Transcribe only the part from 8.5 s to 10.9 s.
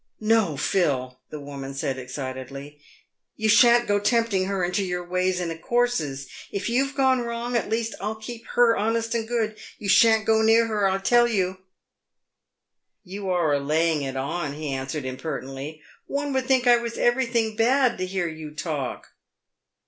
her honest and good. You shan't go near her,